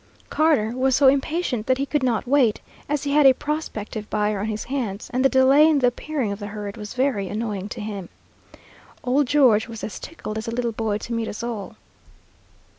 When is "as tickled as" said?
9.83-10.47